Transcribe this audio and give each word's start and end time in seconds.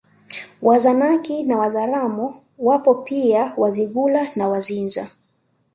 Wazanaki 0.61 1.43
na 1.43 1.57
Wazaramo 1.57 2.43
wapo 2.57 2.95
pia 2.95 3.53
Wazigula 3.57 4.27
na 4.35 4.47
Wazinza 4.47 5.07